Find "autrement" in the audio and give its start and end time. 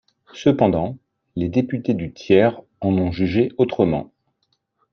3.59-4.11